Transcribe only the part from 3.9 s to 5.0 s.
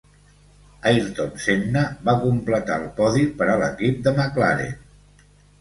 de McLaren.